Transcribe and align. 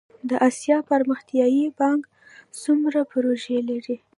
د 0.29 0.31
اسیا 0.47 0.77
پرمختیایی 0.89 1.63
بانک 1.79 2.03
څومره 2.61 2.99
پروژې 3.11 3.57
لري؟ 3.69 3.97